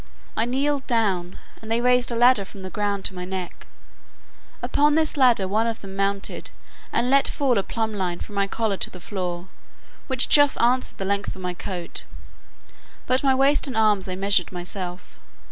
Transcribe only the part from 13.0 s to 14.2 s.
but my waist and arms I